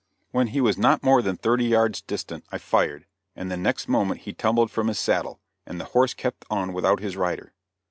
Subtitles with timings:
[0.31, 3.05] When he was not more than thirty yards distant I fired,
[3.35, 7.01] and the next moment he tumbled from his saddle, and the horse kept on without
[7.01, 7.53] his rider.